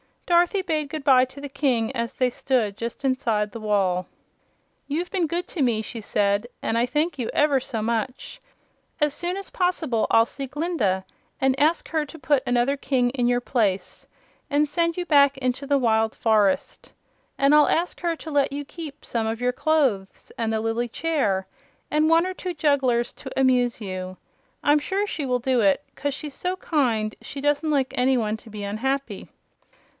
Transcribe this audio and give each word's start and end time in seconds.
Dorothy 0.25 0.61
bade 0.63 0.89
good 0.89 1.03
bye 1.03 1.25
to 1.25 1.41
the 1.41 1.49
King 1.49 1.91
as 1.95 2.13
they 2.13 2.31
stood 2.31 2.75
just 2.77 3.05
inside 3.05 3.51
the 3.51 3.59
wall. 3.59 4.07
"You've 4.87 5.11
been 5.11 5.27
good 5.27 5.45
to 5.49 5.61
me," 5.61 5.83
she 5.83 6.01
said, 6.01 6.47
"and 6.61 6.75
I 6.75 6.87
thank 6.87 7.19
you 7.19 7.29
ever 7.33 7.59
so 7.59 7.83
much. 7.83 8.39
As 8.99 9.13
soon 9.13 9.37
as 9.37 9.51
poss'ble 9.51 10.07
I'll 10.09 10.25
see 10.25 10.47
Glinda 10.47 11.05
and 11.39 11.59
ask 11.59 11.89
her 11.89 12.03
to 12.05 12.17
put 12.17 12.41
another 12.47 12.77
King 12.77 13.11
in 13.11 13.27
your 13.27 13.41
place 13.41 14.07
and 14.49 14.67
send 14.67 14.97
you 14.97 15.05
back 15.05 15.37
into 15.37 15.67
the 15.67 15.77
wild 15.77 16.15
forest. 16.15 16.93
And 17.37 17.53
I'll 17.53 17.67
ask 17.69 17.99
her 17.99 18.15
to 18.15 18.31
let 18.31 18.53
you 18.53 18.65
keep 18.65 19.05
some 19.05 19.27
of 19.27 19.41
your 19.41 19.51
clothes 19.53 20.31
and 20.37 20.51
the 20.51 20.61
lily 20.61 20.87
chair 20.87 21.45
and 21.91 22.09
one 22.09 22.25
or 22.25 22.33
two 22.33 22.55
jugglers 22.55 23.13
to 23.13 23.39
amuse 23.39 23.81
you. 23.81 24.17
I'm 24.63 24.79
sure 24.79 25.05
she 25.05 25.27
will 25.27 25.39
do 25.39 25.59
it, 25.59 25.83
'cause 25.93 26.15
she's 26.15 26.33
so 26.33 26.55
kind 26.55 27.13
she 27.21 27.41
doesn't 27.41 27.69
like 27.69 27.93
any 27.95 28.17
one 28.17 28.37
to 28.37 28.49
be 28.49 28.63
unhappy." 28.63 29.29